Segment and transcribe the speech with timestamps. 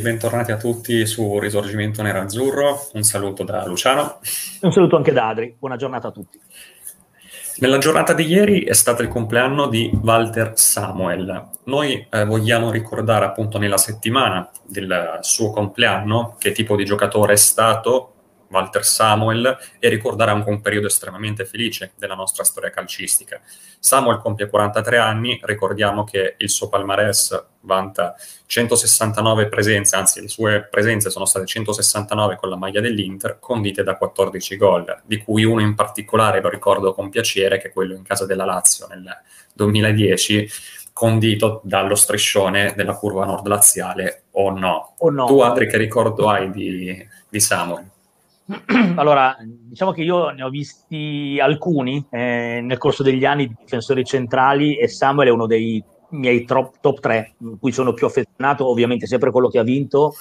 [0.00, 4.20] Bentornati a tutti su Risorgimento Nerazzurro, un saluto da Luciano.
[4.62, 6.40] Un saluto anche da Adri, buona giornata a tutti.
[7.58, 11.50] Nella giornata di ieri è stato il compleanno di Walter Samuel.
[11.64, 17.36] Noi eh, vogliamo ricordare appunto nella settimana del suo compleanno che tipo di giocatore è
[17.36, 18.11] stato,
[18.52, 23.40] Walter Samuel e ricordare anche un periodo estremamente felice della nostra storia calcistica.
[23.78, 28.14] Samuel compie 43 anni, ricordiamo che il suo palmarès vanta
[28.46, 33.96] 169 presenze, anzi le sue presenze sono state 169 con la maglia dell'Inter, condite da
[33.96, 38.02] 14 gol, di cui uno in particolare lo ricordo con piacere, che è quello in
[38.02, 39.04] casa della Lazio nel
[39.54, 40.48] 2010,
[40.92, 44.94] condito dallo striscione della curva nord laziale o no.
[44.98, 45.26] O no.
[45.26, 47.90] Tu Adri che ricordo hai di, di Samuel?
[48.96, 54.04] allora, diciamo che io ne ho visti alcuni eh, nel corso degli anni di difensori
[54.04, 58.68] centrali e Samuel è uno dei miei top, top 3, in cui sono più affezionato,
[58.68, 60.14] ovviamente sia per quello che ha vinto,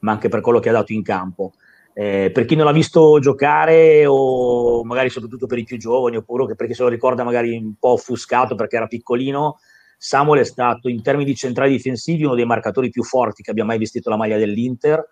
[0.00, 1.52] ma anche per quello che ha dato in campo.
[1.94, 6.54] Eh, per chi non l'ha visto giocare, o magari soprattutto per i più giovani, oppure
[6.54, 9.58] perché se lo ricorda magari un po' offuscato perché era piccolino,
[9.96, 13.64] Samuel è stato in termini di centrali difensivi uno dei marcatori più forti che abbia
[13.64, 15.04] mai vestito la maglia dell'Inter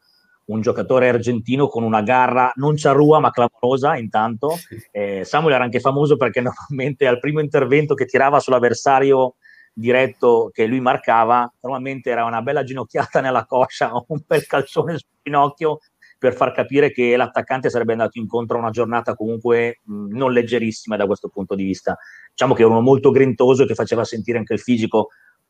[0.46, 4.56] un giocatore argentino con una garra non ciarrua ma clamorosa intanto.
[4.90, 9.36] Eh, Samuel era anche famoso perché normalmente al primo intervento che tirava sull'avversario
[9.72, 14.92] diretto che lui marcava, normalmente era una bella ginocchiata nella coscia o un bel calcione
[14.92, 15.80] sul ginocchio
[16.18, 20.96] per far capire che l'attaccante sarebbe andato incontro a una giornata comunque mh, non leggerissima
[20.96, 21.96] da questo punto di vista.
[22.30, 25.08] Diciamo che era uno molto grintoso e che faceva sentire anche il fisico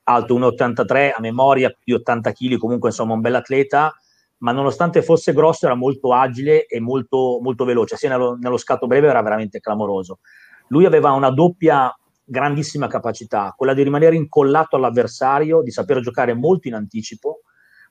[0.09, 3.95] alto 1,83 a memoria, più 80 kg, comunque insomma un bel atleta
[4.39, 8.87] ma nonostante fosse grosso era molto agile e molto, molto veloce, sia nello, nello scatto
[8.87, 10.19] breve era veramente clamoroso.
[10.69, 16.69] Lui aveva una doppia grandissima capacità, quella di rimanere incollato all'avversario, di saper giocare molto
[16.69, 17.43] in anticipo,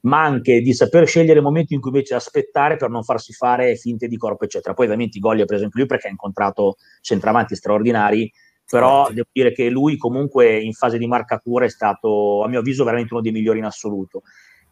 [0.02, 3.76] ma anche di saper scegliere il momento in cui invece aspettare per non farsi fare
[3.76, 4.74] finte di corpo, eccetera.
[4.74, 8.32] Poi ovviamente i gol li ha preso anche lui perché ha incontrato centravanti straordinari,
[8.70, 12.84] però devo dire che lui comunque in fase di marcatura è stato, a mio avviso,
[12.84, 14.24] veramente uno dei migliori in assoluto.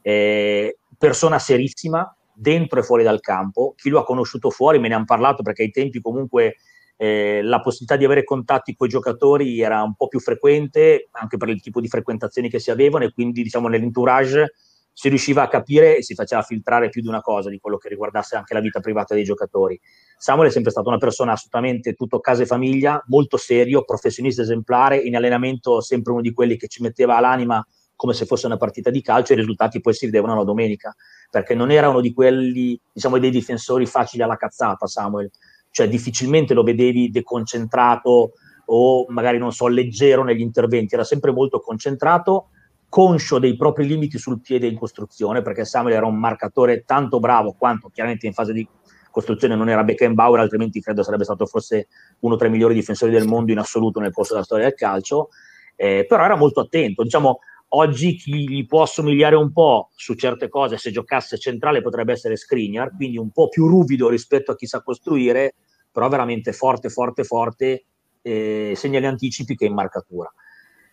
[0.03, 3.73] Eh, persona serissima, dentro e fuori dal campo.
[3.75, 6.57] Chi lo ha conosciuto fuori me ne hanno parlato perché ai tempi comunque
[6.97, 11.37] eh, la possibilità di avere contatti con i giocatori era un po' più frequente, anche
[11.37, 14.53] per il tipo di frequentazioni che si avevano, e quindi diciamo nell'entourage
[14.95, 17.89] si riusciva a capire e si faceva filtrare più di una cosa di quello che
[17.89, 19.79] riguardasse anche la vita privata dei giocatori.
[20.17, 24.97] Samuel è sempre stato una persona assolutamente tutto casa e famiglia, molto serio, professionista esemplare,
[24.97, 27.65] in allenamento sempre uno di quelli che ci metteva l'anima
[28.03, 30.93] come se fosse una partita di calcio e i risultati poi si vedevano la domenica,
[31.29, 35.31] perché non era uno di quelli, diciamo, dei difensori facili alla cazzata, Samuel,
[35.71, 38.33] cioè difficilmente lo vedevi deconcentrato
[38.65, 42.49] o magari, non so, leggero negli interventi, era sempre molto concentrato,
[42.89, 47.55] conscio dei propri limiti sul piede in costruzione, perché Samuel era un marcatore tanto bravo
[47.57, 48.67] quanto chiaramente in fase di
[49.09, 51.87] costruzione non era Beckenbauer, altrimenti credo sarebbe stato forse
[52.19, 55.29] uno tra i migliori difensori del mondo in assoluto nel corso della storia del calcio,
[55.77, 57.39] eh, però era molto attento, diciamo,
[57.75, 62.35] Oggi chi gli può assomigliare un po' su certe cose, se giocasse centrale potrebbe essere
[62.35, 65.55] Skriniar, quindi un po' più ruvido rispetto a chi sa costruire,
[65.91, 67.85] però veramente forte, forte, forte,
[68.21, 70.31] eh, gli anticipi che in marcatura.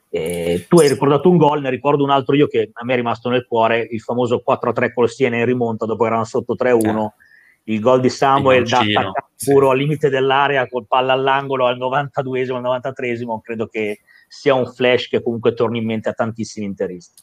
[0.09, 2.97] Eh, tu hai ricordato un gol, ne ricordo un altro io che a me è
[2.97, 7.13] rimasto nel cuore, il famoso 4-3 col Siena in rimonta dopo erano sotto 3-1, eh.
[7.65, 8.81] il gol di Samuel da
[9.45, 9.73] puro sì.
[9.73, 14.01] al limite dell'area col palla all'angolo al 92esimo, al 93esimo, credo che
[14.33, 17.21] sia un flash che comunque torna in mente a tantissimi interisti.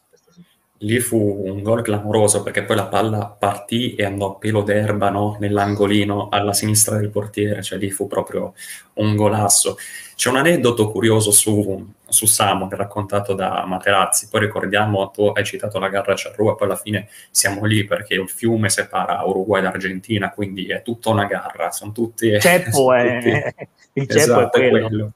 [0.82, 5.10] Lì fu un gol clamoroso perché poi la palla partì e andò a pelo d'erba
[5.10, 5.38] no?
[5.40, 8.54] nell'angolino alla sinistra del portiere, cioè lì fu proprio
[8.96, 9.78] un golasso.
[10.16, 15.80] C'è un aneddoto curioso su, su Samu raccontato da Materazzi, poi ricordiamo, tu hai citato
[15.80, 20.30] la gara Ciarrua, poi alla fine siamo lì perché il fiume separa Uruguay da Argentina,
[20.30, 22.38] quindi è tutta una garra, sono tutti...
[22.40, 23.54] Ceppo sono è...
[23.56, 23.66] Tutti...
[23.94, 24.86] Il ceppo esatto, è quello.
[24.86, 25.12] È quello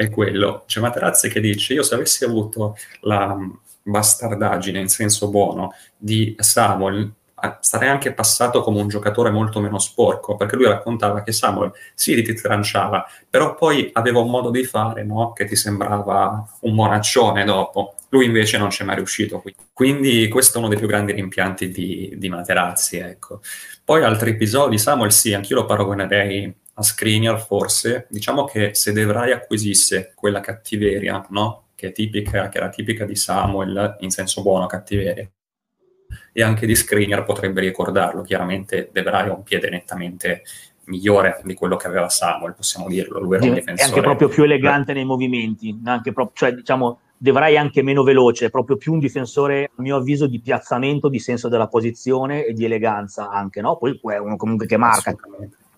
[0.00, 0.64] è quello.
[0.66, 3.36] C'è Materazzi che dice, io se avessi avuto la
[3.82, 7.12] bastardaggine in senso buono di Samuel,
[7.60, 12.22] sarei anche passato come un giocatore molto meno sporco, perché lui raccontava che Samuel sì
[12.22, 15.32] ti tranciava, però poi aveva un modo di fare no?
[15.32, 17.94] che ti sembrava un monaccione dopo.
[18.10, 19.42] Lui invece non c'è mai riuscito.
[19.72, 22.96] Quindi questo è uno dei più grandi rimpianti di, di Materazzi.
[22.98, 23.40] Ecco.
[23.84, 29.04] Poi altri episodi, Samuel sì, anch'io lo paragonerei a Skriniar forse, diciamo che se De
[29.04, 31.68] Vrij acquisisse quella cattiveria, no?
[31.74, 35.28] che, è tipica, che era tipica di Samuel, in senso buono cattiveria,
[36.32, 40.42] e anche di Skriniar potrebbe ricordarlo, chiaramente De Vrij ha un piede nettamente
[40.84, 43.82] migliore di quello che aveva Samuel, possiamo dirlo, lui era un difensore.
[43.82, 48.46] È anche proprio più elegante nei movimenti, anche proprio, cioè diciamo Devrai anche meno veloce,
[48.46, 52.54] è proprio più un difensore, a mio avviso, di piazzamento, di senso della posizione e
[52.54, 53.76] di eleganza anche, no?
[53.76, 55.14] Poi è uno comunque che marca,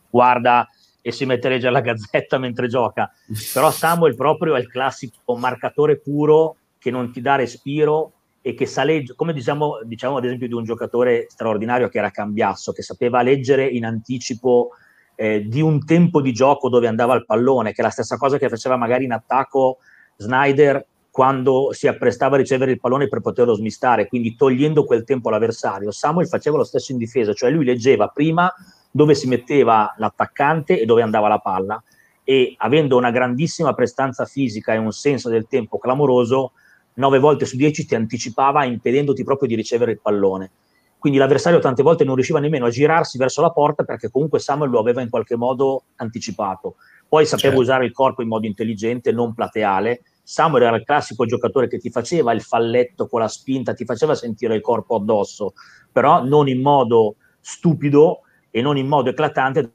[0.08, 0.68] guarda
[1.02, 3.12] e si mette a leggere la gazzetta mentre gioca.
[3.52, 8.66] Però Samuel proprio è il classico marcatore puro che non ti dà respiro e che
[8.66, 12.82] sa leggere, come diciamo, diciamo ad esempio di un giocatore straordinario che era Cambiasso, che
[12.82, 14.70] sapeva leggere in anticipo
[15.16, 18.38] eh, di un tempo di gioco dove andava il pallone, che è la stessa cosa
[18.38, 19.78] che faceva magari in attacco
[20.16, 25.28] Snyder quando si apprestava a ricevere il pallone per poterlo smistare, quindi togliendo quel tempo
[25.28, 25.90] all'avversario.
[25.90, 28.52] Samuel faceva lo stesso in difesa, cioè lui leggeva prima
[28.92, 31.82] dove si metteva l'attaccante e dove andava la palla
[32.24, 36.52] e avendo una grandissima prestanza fisica e un senso del tempo clamoroso,
[36.94, 40.50] 9 volte su 10 ti anticipava impedendoti proprio di ricevere il pallone.
[40.98, 44.70] Quindi l'avversario tante volte non riusciva nemmeno a girarsi verso la porta perché comunque Samuel
[44.70, 46.76] lo aveva in qualche modo anticipato.
[47.08, 47.60] Poi sapeva certo.
[47.60, 50.02] usare il corpo in modo intelligente, non plateale.
[50.22, 54.14] Samuel era il classico giocatore che ti faceva il falletto con la spinta, ti faceva
[54.14, 55.54] sentire il corpo addosso,
[55.90, 58.20] però non in modo stupido
[58.52, 59.72] e non in modo eclatante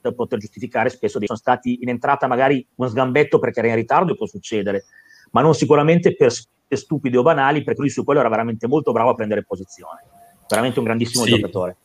[0.00, 4.12] per poter giustificare spesso sono stati in entrata magari uno sgambetto perché era in ritardo
[4.12, 4.84] e può succedere,
[5.32, 6.32] ma non sicuramente per
[6.68, 10.00] stupidi o banali, perché lui su quello era veramente molto bravo a prendere posizione.
[10.48, 11.30] Veramente un grandissimo sì.
[11.30, 11.76] giocatore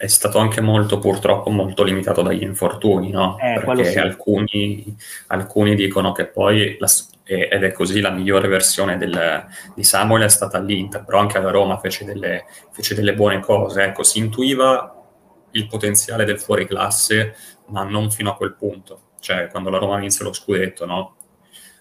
[0.00, 3.36] è stato anche molto purtroppo molto limitato dagli infortuni, no?
[3.38, 3.98] Eh, Perché sì.
[3.98, 6.88] alcuni, alcuni, dicono che poi, la,
[7.22, 9.44] ed è così, la migliore versione del,
[9.74, 13.82] di Samuel è stata l'Inter, però anche la Roma fece delle, fece delle buone cose,
[13.82, 15.04] ecco, si intuiva
[15.50, 17.34] il potenziale del fuoriclasse,
[17.66, 19.10] ma non fino a quel punto.
[19.20, 21.16] Cioè, quando la Roma vinse lo scudetto, no?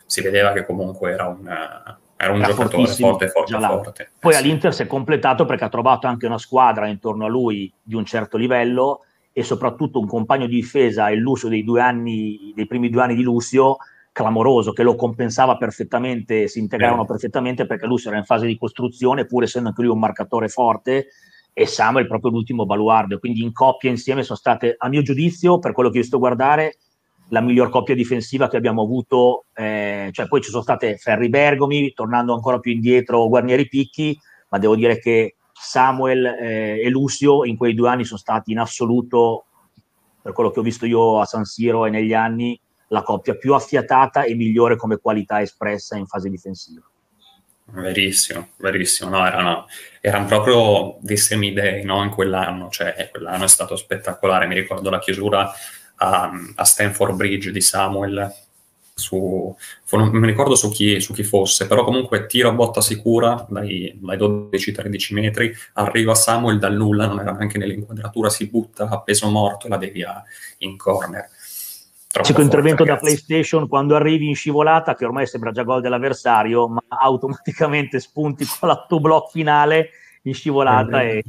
[0.05, 1.47] Si vedeva che comunque era un,
[2.21, 4.11] era un era giocatore forte, forte, forte.
[4.19, 7.71] Poi eh, all'Inter si è completato perché ha trovato anche una squadra intorno a lui
[7.81, 12.51] di un certo livello e soprattutto un compagno di difesa, il Lucio dei, due anni,
[12.53, 13.77] dei primi due anni di Lucio,
[14.11, 17.05] clamoroso, che lo compensava perfettamente, si integravano eh.
[17.05, 21.07] perfettamente perché Lucio era in fase di costruzione, pur essendo anche lui un marcatore forte,
[21.53, 23.17] e Samuel proprio l'ultimo baluardo.
[23.17, 26.19] Quindi in coppia insieme sono state, a mio giudizio, per quello che io sto a
[26.19, 26.79] guardare,
[27.29, 29.45] la miglior coppia difensiva che abbiamo avuto.
[29.53, 34.17] Eh, cioè poi ci sono state Ferri Bergomi, tornando ancora più indietro, Guarnieri Picchi,
[34.49, 38.59] ma devo dire che Samuel eh, e Lucio in quei due anni sono stati in
[38.59, 39.45] assoluto,
[40.21, 43.53] per quello che ho visto io a San Siro e negli anni, la coppia più
[43.53, 46.81] affiatata e migliore come qualità espressa in fase difensiva.
[47.71, 49.67] Verissimo, verissimo, no, erano,
[50.01, 54.97] erano proprio dei semidei no, in quell'anno, cioè quell'anno è stato spettacolare, mi ricordo la
[54.97, 55.51] chiusura
[55.99, 58.31] a, a Stanford Bridge di Samuel,
[58.93, 59.55] su,
[59.91, 63.97] non mi ricordo su chi, su chi, fosse, però comunque tiro a botta sicura dai,
[63.99, 69.29] dai 12-13 metri, arriva Samuel dal nulla, non era neanche nell'inquadratura, si butta a peso
[69.29, 70.23] morto e la devia
[70.59, 71.29] in corner.
[72.11, 73.03] Classico intervento ragazzi.
[73.03, 78.45] da PlayStation quando arrivi in scivolata, che ormai sembra già gol dell'avversario, ma automaticamente spunti
[78.45, 79.89] con l'autoblock finale
[80.23, 81.23] in scivolata e,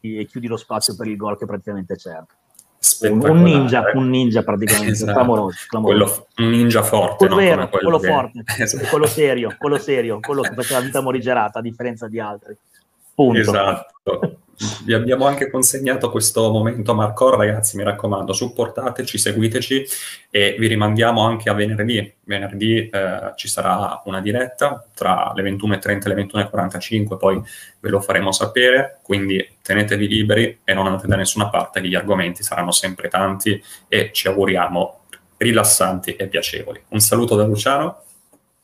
[0.00, 2.34] e, chiudi lo spazio per il gol che praticamente è certo.
[3.02, 5.12] Un ninja, un ninja praticamente, esatto.
[5.12, 6.26] clamoroso, clamoroso.
[6.34, 7.40] Quello, un ninja forte, quello, no?
[7.40, 8.06] vero, quello, quello che...
[8.08, 8.88] forte, esatto.
[8.88, 12.56] quello serio, quello serio, quello che faceva la vita morigerata a differenza di altri.
[13.20, 13.38] Punto.
[13.38, 14.38] Esatto.
[14.84, 19.86] Vi abbiamo anche consegnato questo momento Marcor, ragazzi, mi raccomando, supportateci, seguiteci
[20.30, 22.14] e vi rimandiamo anche a venerdì.
[22.24, 27.42] Venerdì eh, ci sarà una diretta tra le 21.30 e le 21.45, poi
[27.80, 32.42] ve lo faremo sapere, quindi tenetevi liberi e non andate da nessuna parte, gli argomenti
[32.42, 35.00] saranno sempre tanti e ci auguriamo
[35.36, 36.82] rilassanti e piacevoli.
[36.88, 38.02] Un saluto da Luciano.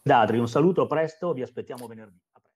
[0.03, 2.26] Da Adri, un saluto, presto, vi aspettiamo venerdì.